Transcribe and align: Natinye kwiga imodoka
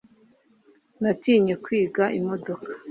Natinye 1.01 1.53
kwiga 1.63 2.03
imodoka 2.19 2.69